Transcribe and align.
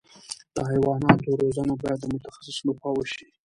د 0.55 0.57
حیواناتو 0.69 1.29
روزنه 1.41 1.73
باید 1.81 1.99
د 2.01 2.05
متخصص 2.13 2.57
له 2.67 2.73
خوا 2.77 2.91
وشي. 2.95 3.27